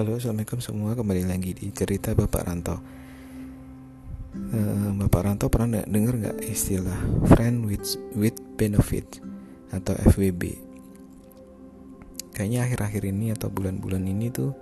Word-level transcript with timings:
Halo, 0.00 0.16
assalamualaikum 0.16 0.64
semua. 0.64 0.96
Kembali 0.96 1.28
lagi 1.28 1.52
di 1.52 1.68
cerita 1.76 2.16
Bapak 2.16 2.48
Rantau. 2.48 2.80
Uh, 4.32 4.96
Bapak 4.96 5.28
Rantau 5.28 5.52
pernah 5.52 5.84
dengar 5.84 6.16
nggak 6.16 6.40
istilah 6.40 6.96
friend 7.28 7.68
with 7.68 7.84
with 8.16 8.32
benefit 8.56 9.20
atau 9.68 9.92
FWB? 10.08 10.56
Kayaknya 12.32 12.64
akhir-akhir 12.64 13.12
ini 13.12 13.36
atau 13.36 13.52
bulan-bulan 13.52 14.00
ini 14.08 14.32
tuh 14.32 14.56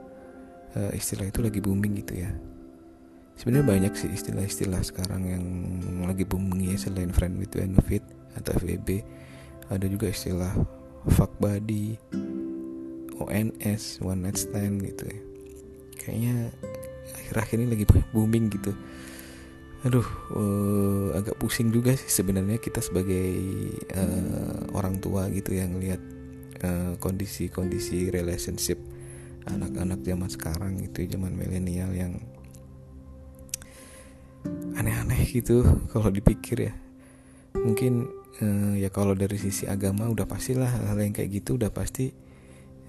uh, 0.75 0.91
istilah 0.91 1.30
itu 1.30 1.39
lagi 1.39 1.62
booming 1.62 2.02
gitu 2.02 2.18
ya. 2.18 2.34
Sebenarnya 3.39 3.66
banyak 3.79 3.93
sih 3.95 4.11
istilah-istilah 4.11 4.82
sekarang 4.82 5.23
yang 5.23 5.45
lagi 6.02 6.27
booming 6.27 6.75
ya 6.75 6.82
selain 6.82 7.14
friend 7.14 7.39
with 7.39 7.55
benefit 7.55 8.02
atau 8.34 8.59
FWB. 8.59 9.07
Ada 9.70 9.86
juga 9.86 10.11
istilah 10.11 10.50
fuck 11.07 11.31
buddy, 11.39 11.95
ONS 13.23 14.03
one 14.03 14.27
night 14.27 14.35
stand 14.35 14.82
gitu 14.82 15.07
ya 15.07 15.28
kayaknya 15.98 16.54
akhir-akhir 17.14 17.57
ini 17.61 17.68
lagi 17.68 17.84
booming 18.14 18.48
gitu. 18.54 18.72
Aduh 19.86 20.07
uh, 20.34 21.14
agak 21.14 21.38
pusing 21.38 21.71
juga 21.71 21.94
sih 21.94 22.11
sebenarnya 22.11 22.58
kita 22.58 22.82
sebagai 22.82 23.30
uh, 23.94 24.74
orang 24.74 24.98
tua 24.98 25.30
gitu 25.30 25.54
yang 25.54 25.79
lihat 25.79 26.02
uh, 26.66 26.98
kondisi-kondisi 26.98 28.11
relationship 28.11 28.79
anak-anak 29.46 30.02
zaman 30.04 30.29
sekarang 30.29 30.72
itu 30.82 31.08
zaman 31.08 31.32
milenial 31.32 31.94
yang 31.94 32.20
aneh-aneh 34.77 35.24
gitu 35.30 35.62
kalau 35.92 36.10
dipikir 36.10 36.70
ya. 36.70 36.74
Mungkin 37.58 38.06
uh, 38.42 38.74
ya 38.78 38.91
kalau 38.91 39.14
dari 39.14 39.38
sisi 39.38 39.66
agama 39.66 40.06
udah 40.10 40.27
pastilah 40.27 40.91
hal 40.91 40.98
yang 41.00 41.14
kayak 41.14 41.42
gitu 41.42 41.58
udah 41.58 41.70
pasti 41.70 42.12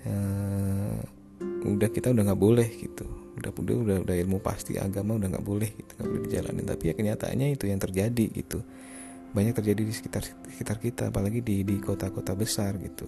uh, 0.05 1.18
udah 1.65 1.89
kita 1.91 2.11
udah 2.15 2.23
nggak 2.31 2.41
boleh 2.41 2.69
gitu. 2.79 3.05
Udah 3.39 3.51
udah 3.55 3.75
udah 3.75 3.97
udah 4.03 4.15
ilmu 4.15 4.43
pasti 4.43 4.75
agama 4.75 5.15
udah 5.15 5.31
nggak 5.31 5.45
boleh 5.45 5.69
gitu 5.73 5.91
nggak 5.99 6.09
boleh 6.09 6.21
dijalanin. 6.27 6.65
Tapi 6.67 6.83
ya 6.89 6.93
kenyataannya 6.95 7.47
itu 7.55 7.65
yang 7.67 7.79
terjadi 7.79 8.25
gitu. 8.31 8.59
Banyak 9.35 9.53
terjadi 9.57 9.81
di 9.85 9.93
sekitar 9.93 10.23
sekitar 10.25 10.77
kita 10.81 11.13
apalagi 11.13 11.43
di 11.43 11.63
di 11.63 11.75
kota-kota 11.79 12.35
besar 12.35 12.75
gitu. 12.79 13.05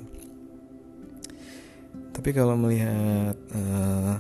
Tapi 2.12 2.30
kalau 2.36 2.60
melihat 2.60 3.36
uh, 3.56 4.16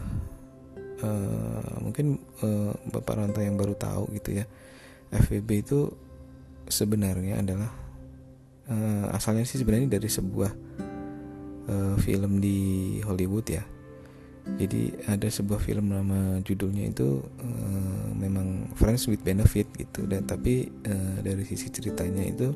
uh, 1.03 1.75
mungkin 1.83 2.17
uh, 2.41 2.71
bapak 2.87 3.19
rantai 3.19 3.51
yang 3.51 3.59
baru 3.59 3.75
tahu 3.75 4.15
gitu 4.15 4.41
ya 4.41 4.45
FVB 5.11 5.49
itu 5.59 5.91
sebenarnya 6.71 7.43
adalah 7.43 7.71
uh, 8.71 9.11
asalnya 9.11 9.43
sih 9.43 9.59
sebenarnya 9.59 9.99
dari 9.99 10.07
sebuah 10.07 10.51
uh, 11.67 11.95
film 11.99 12.39
di 12.39 12.99
Hollywood 13.03 13.47
ya. 13.51 13.63
Jadi 14.41 14.89
ada 15.05 15.29
sebuah 15.29 15.61
film 15.61 15.93
nama 15.93 16.41
judulnya 16.41 16.89
itu 16.89 17.21
uh, 17.21 18.09
memang 18.17 18.73
Friends 18.73 19.05
with 19.05 19.21
Benefit 19.21 19.69
gitu 19.77 20.09
dan 20.09 20.25
tapi 20.25 20.65
uh, 20.85 21.17
dari 21.21 21.45
sisi 21.45 21.69
ceritanya 21.69 22.25
itu 22.25 22.49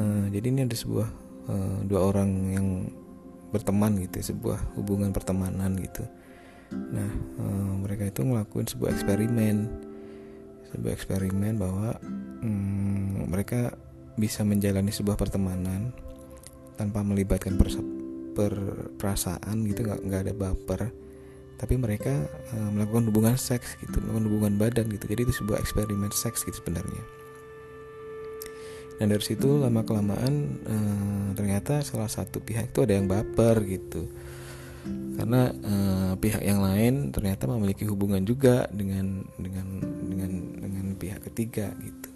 uh, 0.00 0.24
jadi 0.32 0.46
ini 0.48 0.60
ada 0.64 0.76
sebuah 0.76 1.08
uh, 1.52 1.78
dua 1.84 2.00
orang 2.00 2.30
yang 2.48 2.68
berteman 3.52 4.00
gitu 4.08 4.32
sebuah 4.32 4.76
hubungan 4.80 5.12
pertemanan 5.12 5.76
gitu. 5.76 6.04
Nah 6.72 7.12
uh, 7.36 7.72
mereka 7.84 8.08
itu 8.08 8.24
ngelakuin 8.24 8.68
sebuah 8.72 8.88
eksperimen 8.96 9.68
sebuah 10.72 10.92
eksperimen 10.96 11.60
bahwa 11.60 12.00
um, 12.40 13.28
mereka 13.28 13.76
bisa 14.16 14.44
menjalani 14.44 14.88
sebuah 14.88 15.20
pertemanan 15.20 15.92
tanpa 16.80 17.04
melibatkan 17.04 17.60
per, 18.32 18.52
perasaan 18.96 19.64
gitu 19.68 19.84
nggak 19.84 20.00
nggak 20.02 20.20
ada 20.28 20.34
baper. 20.34 20.82
Tapi 21.60 21.78
mereka 21.78 22.10
uh, 22.56 22.70
melakukan 22.74 23.06
hubungan 23.12 23.36
seks 23.38 23.78
gitu 23.78 24.02
melakukan 24.02 24.26
hubungan 24.26 24.54
badan 24.58 24.86
gitu. 24.90 25.06
Jadi 25.06 25.30
itu 25.30 25.34
sebuah 25.44 25.62
eksperimen 25.62 26.10
seks 26.10 26.42
gitu 26.42 26.58
sebenarnya. 26.58 27.04
Dan 28.98 29.14
dari 29.14 29.22
situ 29.22 29.62
lama 29.62 29.86
kelamaan 29.86 30.34
uh, 30.66 31.28
ternyata 31.38 31.86
salah 31.86 32.10
satu 32.10 32.42
pihak 32.42 32.74
itu 32.74 32.82
ada 32.82 32.98
yang 32.98 33.06
baper 33.06 33.62
gitu. 33.66 34.10
Karena 35.14 35.54
uh, 35.54 36.12
pihak 36.18 36.42
yang 36.42 36.58
lain 36.58 37.14
ternyata 37.14 37.46
memiliki 37.46 37.86
hubungan 37.86 38.26
juga 38.26 38.66
dengan 38.74 39.22
dengan 39.38 39.66
dengan 40.10 40.30
dengan 40.58 40.86
pihak 40.98 41.30
ketiga 41.30 41.70
gitu. 41.78 42.10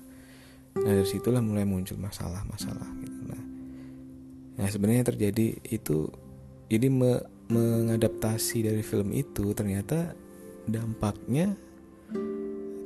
Nah 0.83 0.91
dari 0.91 1.07
situlah 1.07 1.41
mulai 1.41 1.63
muncul 1.63 1.97
masalah-masalah 2.03 2.91
gitu 3.01 3.16
Nah 4.57 4.67
sebenarnya 4.73 5.05
terjadi 5.13 5.61
itu 5.69 6.09
jadi 6.67 6.89
me, 6.91 7.23
mengadaptasi 7.47 8.67
dari 8.67 8.83
film 8.83 9.15
itu 9.15 9.55
ternyata 9.55 10.17
dampaknya 10.67 11.55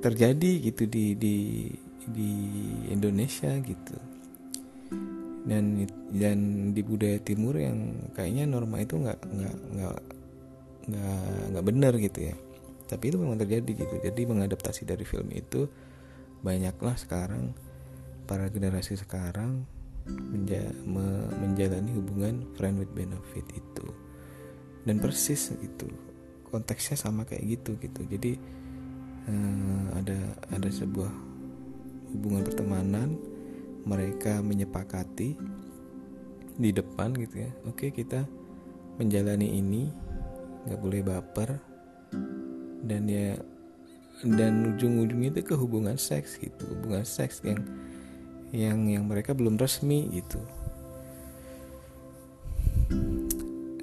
terjadi 0.04 0.50
gitu 0.68 0.84
di 0.84 1.16
di 1.16 1.36
di 2.10 2.32
Indonesia 2.92 3.54
gitu. 3.62 3.96
Dan 5.40 5.88
dan 6.12 6.38
di 6.76 6.82
budaya 6.84 7.16
timur 7.22 7.56
yang 7.56 8.10
kayaknya 8.12 8.44
norma 8.44 8.82
itu 8.84 9.00
nggak 9.00 9.18
nggak 9.24 9.56
nggak 9.72 9.98
nggak 10.90 11.24
nggak 11.54 11.64
benar 11.64 11.92
gitu 11.96 12.20
ya. 12.28 12.36
Tapi 12.90 13.14
itu 13.14 13.16
memang 13.16 13.38
terjadi 13.40 13.70
gitu. 13.86 13.94
Jadi 14.02 14.20
mengadaptasi 14.26 14.84
dari 14.84 15.06
film 15.06 15.30
itu 15.32 15.70
banyaklah 16.44 16.96
sekarang 16.98 17.56
para 18.28 18.50
generasi 18.52 18.98
sekarang 18.98 19.64
menja 20.08 20.64
me 20.86 21.28
menjalani 21.40 21.90
hubungan 21.96 22.46
friend 22.56 22.80
with 22.80 22.92
benefit 22.92 23.44
itu. 23.52 23.86
Dan 24.84 24.98
persis 25.02 25.52
itu 25.60 25.88
konteksnya 26.48 26.96
sama 26.96 27.28
kayak 27.28 27.60
gitu 27.60 27.76
gitu. 27.78 28.00
Jadi 28.08 28.32
uh, 29.28 29.84
ada 30.00 30.18
ada 30.50 30.68
sebuah 30.70 31.12
hubungan 32.16 32.42
pertemanan 32.42 33.14
mereka 33.84 34.40
menyepakati 34.40 35.36
di 36.60 36.70
depan 36.72 37.12
gitu 37.16 37.44
ya. 37.44 37.50
Oke 37.68 37.92
kita 37.92 38.24
menjalani 39.00 39.56
ini 39.56 39.88
nggak 40.68 40.80
boleh 40.80 41.00
baper 41.00 41.56
dan 42.84 43.08
ya 43.08 43.36
dan 44.20 44.76
ujung-ujungnya 44.76 45.32
itu 45.32 45.40
ke 45.40 45.56
hubungan 45.56 45.96
seks 45.96 46.36
gitu 46.36 46.68
hubungan 46.68 47.08
seks 47.08 47.40
yang 47.40 47.64
yang 48.50 48.90
yang 48.90 49.06
mereka 49.06 49.30
belum 49.34 49.54
resmi 49.54 50.10
gitu. 50.10 50.42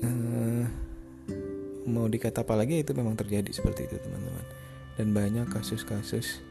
Uh, 0.03 0.67
mau 1.87 2.11
dikata 2.11 2.43
apa 2.43 2.59
lagi 2.59 2.83
itu 2.83 2.91
memang 2.91 3.15
terjadi 3.15 3.47
seperti 3.51 3.87
itu 3.87 3.95
teman-teman. 3.99 4.45
Dan 4.99 5.13
banyak 5.15 5.47
kasus-kasus 5.53 6.43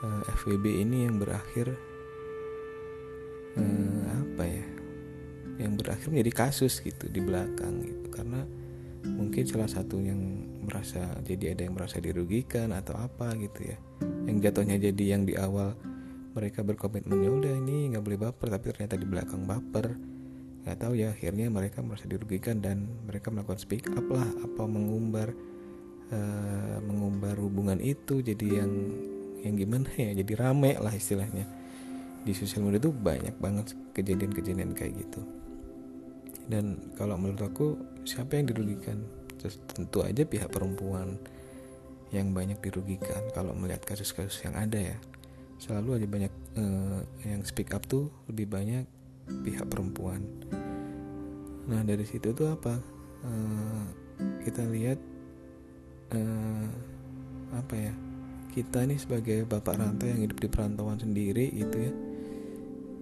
uh, 0.00 0.24
eh, 0.24 0.32
FWB 0.40 0.88
ini 0.88 1.04
yang 1.04 1.20
berakhir 1.20 1.74
uh, 3.58 4.02
apa 4.24 4.44
ya 4.46 4.66
yang 5.58 5.74
berakhir 5.74 6.06
menjadi 6.08 6.48
kasus 6.48 6.80
gitu 6.80 7.10
di 7.12 7.20
belakang 7.20 7.84
gitu. 7.84 8.08
Karena 8.08 8.40
mungkin 9.04 9.44
salah 9.44 9.68
satu 9.68 10.00
yang 10.00 10.18
merasa 10.64 11.18
jadi 11.24 11.52
ada 11.52 11.68
yang 11.68 11.74
merasa 11.76 12.00
dirugikan 12.00 12.72
atau 12.72 12.96
apa 12.96 13.36
gitu 13.36 13.68
ya. 13.68 13.76
Yang 14.24 14.48
jatuhnya 14.48 14.76
jadi 14.80 15.04
yang 15.18 15.28
di 15.28 15.36
awal 15.36 15.76
mereka 16.36 16.60
berkomitmen 16.60 17.24
ya 17.24 17.30
udah 17.32 17.52
ini 17.56 17.92
nggak 17.94 18.04
boleh 18.04 18.20
baper 18.28 18.48
tapi 18.52 18.64
ternyata 18.74 18.94
di 19.00 19.06
belakang 19.08 19.42
baper. 19.48 19.96
Nggak 20.66 20.78
tahu 20.84 20.92
ya 21.00 21.14
akhirnya 21.14 21.48
mereka 21.48 21.80
merasa 21.80 22.04
dirugikan 22.04 22.60
dan 22.60 22.84
mereka 23.08 23.32
melakukan 23.32 23.56
speak 23.56 23.88
up 23.96 24.04
lah 24.12 24.28
apa 24.44 24.62
mengumbar 24.68 25.32
uh, 26.12 26.78
mengumbar 26.84 27.40
hubungan 27.40 27.80
itu 27.80 28.20
jadi 28.20 28.64
yang 28.64 28.72
yang 29.40 29.54
gimana 29.56 29.88
ya 29.96 30.12
jadi 30.12 30.32
rame 30.36 30.76
lah 30.76 30.92
istilahnya. 30.92 31.48
Di 32.26 32.36
sosial 32.36 32.68
media 32.68 32.82
tuh 32.82 32.92
banyak 32.92 33.40
banget 33.40 33.72
kejadian-kejadian 33.96 34.76
kayak 34.76 35.00
gitu. 35.00 35.24
Dan 36.48 36.92
kalau 36.96 37.16
menurut 37.16 37.44
aku 37.44 37.66
siapa 38.04 38.36
yang 38.36 38.48
dirugikan? 38.52 39.00
Tentu 39.70 40.02
aja 40.02 40.26
pihak 40.26 40.50
perempuan 40.50 41.14
yang 42.10 42.34
banyak 42.34 42.58
dirugikan 42.58 43.22
kalau 43.30 43.54
melihat 43.54 43.84
kasus-kasus 43.84 44.42
yang 44.42 44.56
ada 44.58 44.80
ya 44.80 44.98
selalu 45.58 45.98
aja 45.98 46.06
banyak 46.06 46.32
uh, 46.54 47.00
yang 47.26 47.42
speak 47.42 47.74
up 47.74 47.82
tuh 47.84 48.08
lebih 48.30 48.46
banyak 48.46 48.86
pihak 49.42 49.66
perempuan. 49.66 50.22
Nah 51.68 51.84
dari 51.84 52.06
situ 52.06 52.32
tuh 52.32 52.54
apa? 52.54 52.78
Uh, 53.26 53.84
kita 54.46 54.64
lihat 54.70 54.98
uh, 56.14 56.68
apa 57.52 57.74
ya? 57.74 57.94
Kita 58.48 58.86
nih 58.86 58.98
sebagai 58.98 59.44
bapak 59.44 59.76
rantai 59.76 60.16
yang 60.16 60.24
hidup 60.24 60.38
di 60.40 60.48
perantauan 60.48 60.98
sendiri 60.98 61.52
gitu 61.52 61.76
ya. 61.76 61.92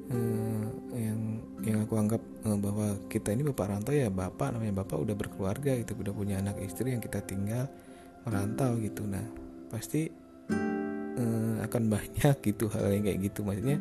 Uh, 0.06 0.67
yang 0.94 1.20
yang 1.67 1.79
aku 1.82 1.99
anggap 1.99 2.23
uh, 2.47 2.59
bahwa 2.59 2.94
kita 3.11 3.35
ini 3.35 3.43
bapak 3.43 3.75
rantau 3.75 3.91
ya 3.91 4.06
bapak 4.06 4.55
namanya 4.55 4.87
bapak 4.87 5.02
udah 5.02 5.19
berkeluarga 5.19 5.75
itu 5.75 5.99
udah 5.99 6.14
punya 6.14 6.38
anak 6.38 6.62
istri 6.62 6.94
yang 6.94 7.02
kita 7.02 7.20
tinggal 7.26 7.67
merantau 8.23 8.79
gitu. 8.79 9.02
Nah 9.06 9.26
pasti 9.67 10.11
uh, 11.17 11.65
akan 11.67 11.83
banyak 11.91 12.37
gitu 12.45 12.69
hal 12.71 12.93
yang 12.93 13.05
kayak 13.05 13.21
gitu. 13.33 13.41
Maksudnya 13.43 13.81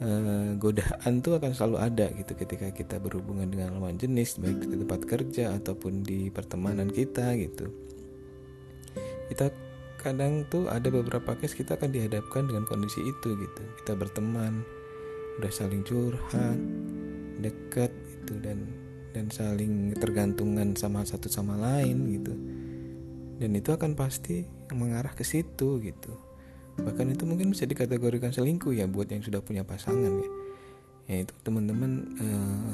uh, 0.00 0.50
godaan 0.60 1.12
tuh 1.24 1.40
akan 1.40 1.50
selalu 1.52 1.76
ada 1.80 2.06
gitu 2.14 2.32
ketika 2.36 2.68
kita 2.70 2.96
berhubungan 3.00 3.48
dengan 3.48 3.80
lawan 3.80 3.96
jenis 3.96 4.38
baik 4.38 4.68
di 4.68 4.76
tempat 4.84 5.00
kerja 5.08 5.56
ataupun 5.56 6.04
di 6.04 6.28
pertemanan 6.28 6.92
kita 6.92 7.34
gitu. 7.40 7.72
Kita 9.32 9.48
kadang 10.02 10.44
tuh 10.50 10.68
ada 10.68 10.90
beberapa 10.90 11.38
case 11.38 11.56
kita 11.56 11.78
akan 11.78 11.94
dihadapkan 11.94 12.50
dengan 12.50 12.68
kondisi 12.68 13.00
itu 13.00 13.28
gitu. 13.38 13.62
Kita 13.82 13.96
berteman 13.96 14.62
udah 15.40 15.52
saling 15.52 15.80
curhat 15.86 16.60
dekat 17.40 17.90
gitu 17.90 18.36
dan 18.44 18.68
dan 19.12 19.28
saling 19.32 19.92
tergantungan 19.96 20.76
sama 20.76 21.04
satu 21.04 21.28
sama 21.32 21.56
lain 21.56 21.96
gitu. 22.12 22.34
Dan 23.40 23.58
itu 23.58 23.74
akan 23.74 23.98
pasti 23.98 24.46
mengarah 24.70 25.10
ke 25.18 25.26
situ 25.26 25.82
gitu 25.82 26.31
bahkan 26.80 27.12
itu 27.12 27.28
mungkin 27.28 27.52
bisa 27.52 27.68
dikategorikan 27.68 28.32
selingkuh 28.32 28.72
ya 28.72 28.88
buat 28.88 29.10
yang 29.12 29.20
sudah 29.20 29.44
punya 29.44 29.60
pasangan 29.66 30.08
ya. 30.08 30.30
Ya 31.10 31.16
itu 31.26 31.34
teman-teman 31.44 31.92
uh, 32.16 32.72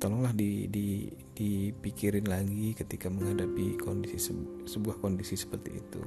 tolonglah 0.00 0.32
di, 0.32 0.66
di 0.66 1.06
dipikirin 1.36 2.26
lagi 2.26 2.72
ketika 2.74 3.12
menghadapi 3.12 3.78
kondisi 3.78 4.32
sebuah 4.66 4.98
kondisi 4.98 5.36
seperti 5.36 5.78
itu. 5.78 6.02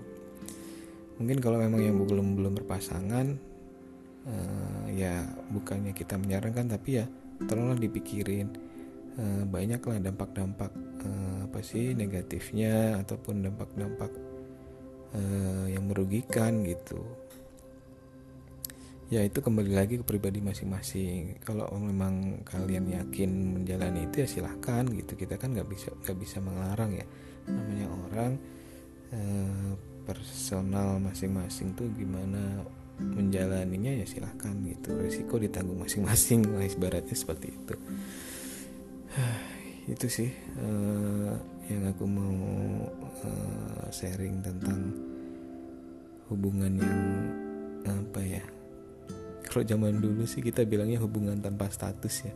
Mungkin 1.22 1.38
kalau 1.40 1.62
memang 1.62 1.82
yang 1.82 1.98
belum 2.02 2.36
belum 2.42 2.54
berpasangan 2.62 3.28
uh, 4.28 4.86
ya 4.92 5.24
bukannya 5.54 5.94
kita 5.94 6.18
menyarankan 6.18 6.74
tapi 6.74 7.00
ya 7.00 7.06
tolonglah 7.48 7.80
dipikirin. 7.80 8.50
Uh, 9.14 9.46
banyaklah 9.46 10.02
dampak-dampak 10.02 10.74
uh, 11.06 11.46
apa 11.46 11.62
sih 11.62 11.94
negatifnya 11.94 12.98
ataupun 12.98 13.46
dampak-dampak 13.46 14.10
uh, 15.14 15.66
yang 15.70 15.86
merugikan 15.88 16.66
gitu. 16.66 17.02
Ya 19.14 19.22
itu 19.22 19.46
kembali 19.46 19.78
lagi 19.78 20.02
ke 20.02 20.06
pribadi 20.06 20.42
masing-masing. 20.42 21.38
Kalau 21.46 21.70
memang 21.78 22.42
kalian 22.50 22.90
yakin 22.90 23.62
menjalani 23.62 24.10
itu 24.10 24.26
ya 24.26 24.28
silahkan 24.28 24.90
gitu. 24.90 25.14
Kita 25.14 25.38
kan 25.38 25.54
nggak 25.54 25.70
bisa 25.70 25.94
nggak 25.94 26.18
bisa 26.18 26.42
melarang 26.42 26.98
ya. 26.98 27.06
Namanya 27.46 27.88
orang 28.10 28.32
uh, 29.14 29.72
personal 30.10 30.98
masing-masing 30.98 31.78
tuh 31.78 31.88
gimana 31.94 32.66
menjalaninya 32.98 34.02
ya 34.02 34.06
silahkan 34.10 34.58
gitu. 34.66 34.98
Resiko 34.98 35.38
ditanggung 35.38 35.78
masing-masing 35.78 36.50
lah 36.50 36.66
ibaratnya 36.74 37.14
seperti 37.14 37.54
itu. 37.54 37.76
Itu 39.94 40.08
sih 40.10 40.34
uh, 40.58 41.53
yang 41.72 41.84
aku 41.88 42.04
mau 42.04 42.36
uh, 43.24 43.88
sharing 43.92 44.44
tentang 44.44 44.92
hubungan 46.28 46.76
yang 46.76 47.02
apa 47.84 48.20
ya 48.24 48.44
kalau 49.54 49.70
zaman 49.70 50.02
dulu 50.02 50.26
sih 50.26 50.42
kita 50.42 50.66
bilangnya 50.66 50.98
hubungan 50.98 51.38
tanpa 51.38 51.70
status 51.70 52.26
ya. 52.26 52.34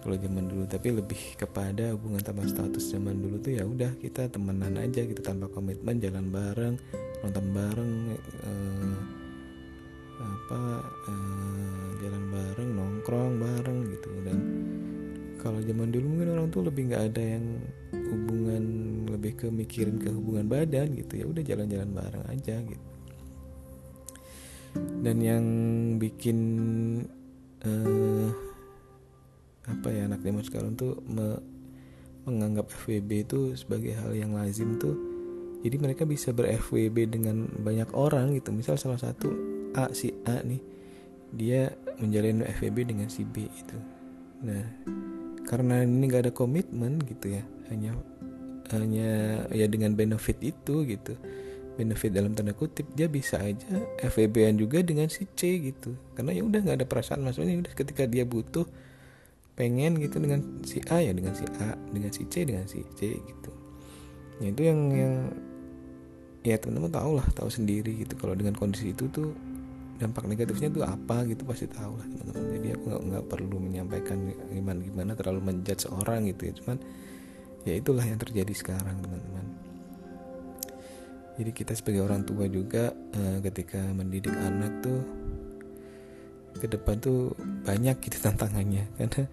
Kalau 0.00 0.16
zaman 0.16 0.48
dulu 0.48 0.64
tapi 0.64 0.88
lebih 0.88 1.36
kepada 1.36 1.92
hubungan 1.92 2.24
tanpa 2.24 2.48
status 2.48 2.96
zaman 2.96 3.20
dulu 3.20 3.36
tuh 3.44 3.60
ya 3.60 3.68
udah 3.68 3.92
kita 4.00 4.32
temenan 4.32 4.80
aja 4.80 5.04
gitu 5.04 5.20
tanpa 5.20 5.52
komitmen 5.52 6.00
jalan 6.00 6.32
bareng 6.32 6.80
nonton 7.20 7.46
bareng 7.52 7.92
uh, 8.40 8.96
apa 10.16 10.62
uh, 11.12 11.88
jalan 12.00 12.24
bareng 12.32 12.70
nongkrong 12.72 13.32
bareng 13.36 13.78
gitu. 13.92 14.10
Dan 14.24 14.38
kalau 15.36 15.60
zaman 15.60 15.92
dulu 15.92 16.06
mungkin 16.08 16.40
orang 16.40 16.48
tuh 16.48 16.64
lebih 16.64 16.88
nggak 16.88 17.04
ada 17.12 17.22
yang 17.36 17.44
lebih 19.26 19.42
ke 19.42 19.46
mikirin 19.50 19.98
ke 19.98 20.14
hubungan 20.14 20.46
badan 20.46 20.94
gitu. 20.94 21.18
Ya 21.18 21.26
udah 21.26 21.42
jalan-jalan 21.42 21.90
bareng 21.90 22.24
aja 22.30 22.62
gitu. 22.62 22.86
Dan 25.02 25.18
yang 25.18 25.44
bikin 25.98 26.38
uh, 27.66 28.30
apa 29.66 29.88
ya 29.90 30.06
anak 30.06 30.22
zaman 30.22 30.46
sekarang 30.46 30.72
tuh 30.78 31.02
me, 31.10 31.42
menganggap 32.22 32.70
FWB 32.70 33.10
itu 33.26 33.40
sebagai 33.58 33.98
hal 33.98 34.14
yang 34.14 34.30
lazim 34.38 34.78
tuh 34.78 34.94
jadi 35.66 35.82
mereka 35.82 36.06
bisa 36.06 36.30
ber 36.30 36.46
FWB 36.54 37.10
dengan 37.10 37.50
banyak 37.66 37.90
orang 37.98 38.38
gitu. 38.38 38.54
Misal 38.54 38.78
salah 38.78 39.02
satu 39.02 39.34
A 39.74 39.90
si 39.90 40.14
A 40.22 40.38
nih 40.46 40.62
dia 41.34 41.74
menjalin 41.98 42.46
FWB 42.46 42.94
dengan 42.94 43.10
si 43.10 43.26
B 43.26 43.50
itu. 43.50 43.78
Nah 44.46 44.62
karena 45.50 45.82
ini 45.82 46.06
gak 46.06 46.30
ada 46.30 46.32
komitmen 46.34 47.02
gitu 47.02 47.34
ya 47.34 47.42
hanya 47.74 47.98
hanya 48.74 49.44
ya 49.52 49.66
dengan 49.70 49.94
benefit 49.94 50.40
itu 50.42 50.82
gitu. 50.88 51.14
Benefit 51.76 52.16
dalam 52.16 52.32
tanda 52.32 52.56
kutip 52.56 52.88
dia 52.96 53.04
bisa 53.04 53.36
aja 53.36 53.84
FWB-an 54.00 54.56
juga 54.56 54.80
dengan 54.80 55.12
si 55.12 55.28
C 55.36 55.60
gitu. 55.60 55.92
Karena 56.16 56.32
ya 56.32 56.42
udah 56.42 56.60
nggak 56.64 56.76
ada 56.82 56.86
perasaan 56.88 57.20
maksudnya 57.20 57.60
udah 57.60 57.72
ketika 57.76 58.08
dia 58.08 58.24
butuh 58.24 58.64
pengen 59.56 59.96
gitu 60.00 60.20
dengan 60.20 60.40
si 60.68 60.84
A 60.92 61.00
ya 61.00 61.16
dengan 61.16 61.32
si 61.32 61.44
A 61.60 61.76
dengan 61.92 62.12
si 62.12 62.22
C 62.28 62.44
dengan 62.44 62.64
si 62.68 62.80
C 62.96 63.16
gitu. 63.16 63.50
Ya 64.40 64.52
itu 64.52 64.62
yang 64.64 64.80
yang 64.92 65.14
ya 66.44 66.56
teman-teman 66.60 66.92
tahu 66.92 67.10
lah 67.18 67.26
tahu 67.32 67.48
sendiri 67.48 67.92
gitu. 68.04 68.14
Kalau 68.16 68.36
dengan 68.36 68.56
kondisi 68.56 68.92
itu 68.92 69.08
tuh 69.12 69.32
dampak 69.96 70.28
negatifnya 70.28 70.68
tuh 70.68 70.84
apa 70.84 71.24
gitu 71.24 71.48
pasti 71.48 71.64
tahu 71.68 71.96
lah 71.96 72.06
teman-teman. 72.08 72.48
Jadi 72.56 72.68
aku 72.76 72.84
nggak 72.88 73.02
nggak 73.04 73.24
perlu 73.32 73.56
menyampaikan 73.60 74.16
gimana 74.52 74.80
gimana 74.84 75.10
terlalu 75.16 75.40
menjudge 75.52 75.88
seorang 75.88 76.28
gitu 76.28 76.52
ya. 76.52 76.52
Cuman 76.60 76.76
ya 77.66 77.74
itulah 77.74 78.06
yang 78.06 78.16
terjadi 78.22 78.54
sekarang 78.54 79.02
teman-teman. 79.02 79.46
Jadi 81.36 81.50
kita 81.52 81.76
sebagai 81.76 82.06
orang 82.06 82.24
tua 82.24 82.48
juga 82.48 82.94
uh, 82.94 83.38
ketika 83.44 83.82
mendidik 83.92 84.32
anak 84.32 84.72
tuh 84.80 85.02
ke 86.56 86.64
depan 86.64 86.96
tuh 86.96 87.34
banyak 87.66 87.98
gitu 88.00 88.16
tantangannya. 88.24 88.88
Karena 88.96 89.28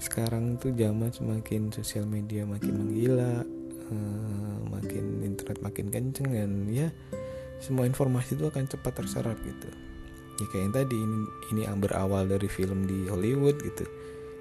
sekarang 0.00 0.56
tuh 0.56 0.72
zaman 0.72 1.10
semakin 1.12 1.74
sosial 1.74 2.08
media 2.08 2.46
makin 2.46 2.74
menggila 2.78 3.44
uh, 3.90 4.58
makin 4.72 5.20
internet 5.26 5.58
makin 5.60 5.92
kenceng 5.92 6.32
dan 6.32 6.50
ya 6.70 6.88
semua 7.62 7.86
informasi 7.86 8.34
itu 8.34 8.48
akan 8.48 8.66
cepat 8.70 9.02
terserap 9.02 9.36
gitu. 9.44 9.68
Ya 10.40 10.46
kayak 10.48 10.62
yang 10.64 10.74
tadi 10.74 10.96
ini 10.96 11.18
ini 11.52 11.62
berawal 11.76 12.24
dari 12.24 12.48
film 12.48 12.88
di 12.88 13.06
Hollywood 13.06 13.60
gitu. 13.60 13.84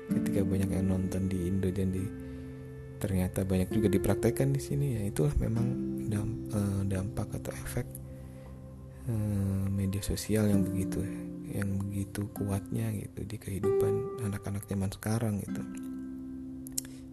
Ketika 0.07 0.41
banyak 0.47 0.69
yang 0.71 0.87
nonton 0.87 1.27
di 1.27 1.45
Indo 1.45 1.69
dan 1.69 1.93
di 1.93 2.20
ternyata 3.01 3.41
banyak 3.41 3.73
juga 3.73 3.89
dipraktekkan 3.89 4.53
di 4.53 4.61
sini. 4.61 5.01
Ya 5.01 5.01
itulah 5.09 5.33
memang 5.41 5.67
eh, 6.53 6.81
dampak 6.85 7.41
atau 7.41 7.51
efek 7.51 7.87
eh, 9.09 9.65
media 9.73 10.05
sosial 10.05 10.47
yang 10.47 10.61
begitu 10.61 11.01
yang 11.51 11.67
begitu 11.83 12.31
kuatnya 12.31 12.87
gitu 12.95 13.27
di 13.27 13.35
kehidupan 13.35 14.23
anak-anak 14.23 14.63
zaman 14.69 14.87
sekarang 14.87 15.43
gitu. 15.43 15.63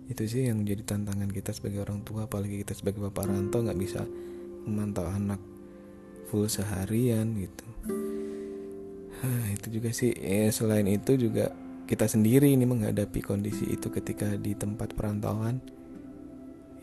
Itu 0.09 0.23
sih 0.25 0.47
yang 0.47 0.63
menjadi 0.63 0.95
tantangan 0.95 1.29
kita 1.29 1.51
sebagai 1.53 1.83
orang 1.85 2.07
tua 2.07 2.31
apalagi 2.31 2.63
kita 2.63 2.73
sebagai 2.73 3.03
bapak 3.11 3.29
rantau 3.29 3.67
nggak 3.67 3.81
bisa 3.81 4.07
memantau 4.65 5.11
anak 5.11 5.43
full 6.31 6.47
seharian 6.47 7.35
gitu. 7.35 7.67
Hah, 9.19 9.51
itu 9.51 9.81
juga 9.81 9.91
sih. 9.91 10.15
Eh, 10.15 10.55
selain 10.55 10.87
itu 10.87 11.19
juga 11.19 11.51
kita 11.89 12.07
sendiri 12.07 12.53
ini 12.53 12.63
menghadapi 12.69 13.19
kondisi 13.25 13.67
itu 13.75 13.91
ketika 13.91 14.39
di 14.39 14.55
tempat 14.55 14.95
perantauan 14.95 15.59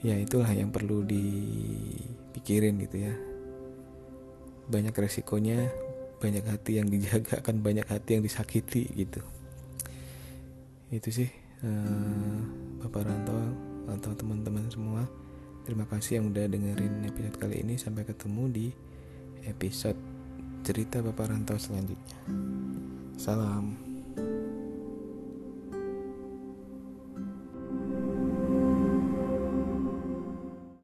ya 0.05 0.13
itulah 0.21 0.49
yang 0.53 0.69
perlu 0.69 1.01
dipikirin 1.01 2.77
gitu 2.85 3.09
ya 3.09 3.13
banyak 4.69 4.93
resikonya 4.93 5.73
banyak 6.21 6.45
hati 6.45 6.77
yang 6.77 6.87
dijaga 6.89 7.41
akan 7.41 7.65
banyak 7.65 7.85
hati 7.89 8.17
yang 8.17 8.23
disakiti 8.25 8.85
gitu 8.93 9.25
itu 10.93 11.09
sih 11.09 11.29
uh, 11.65 12.39
bapak 12.85 13.09
rantau 13.09 13.41
atau 13.89 14.11
teman-teman 14.13 14.69
semua 14.69 15.09
terima 15.65 15.89
kasih 15.89 16.21
yang 16.21 16.29
udah 16.29 16.45
dengerin 16.45 17.09
episode 17.09 17.37
kali 17.41 17.65
ini 17.65 17.81
sampai 17.81 18.05
ketemu 18.05 18.43
di 18.53 18.67
episode 19.49 19.97
cerita 20.65 20.97
Bapak 21.05 21.29
Rantau 21.29 21.61
selanjutnya. 21.61 22.17
Salam. 23.21 23.94